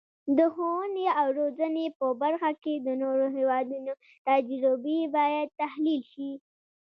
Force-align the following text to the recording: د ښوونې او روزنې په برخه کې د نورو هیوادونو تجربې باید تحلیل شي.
د 0.37 0.39
ښوونې 0.53 1.07
او 1.19 1.27
روزنې 1.39 1.85
په 1.97 2.05
برخه 2.21 2.51
کې 2.63 2.73
د 2.77 2.87
نورو 3.01 3.25
هیوادونو 3.37 3.91
تجربې 4.27 4.99
باید 5.17 5.47
تحلیل 5.61 6.01
شي. 6.13 6.31